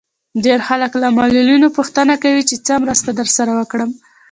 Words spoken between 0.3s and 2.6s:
ډېری خلک له معلولينو پوښتنه کوي چې